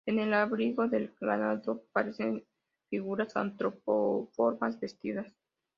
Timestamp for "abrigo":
0.33-0.87